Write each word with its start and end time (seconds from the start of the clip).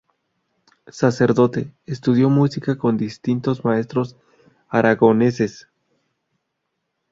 Sacerdote, 0.87 1.71
estudió 1.85 2.27
música 2.31 2.75
con 2.75 2.97
distintos 2.97 3.63
maestros 3.63 4.17
aragoneses. 4.67 5.69